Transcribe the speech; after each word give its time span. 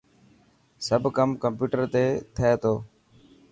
سب 0.87 1.01
ڪم 1.15 1.29
ڪمپيوٽر 1.43 1.81
تي 1.93 2.03
ٿي 2.35 2.49
تو. 2.61 2.73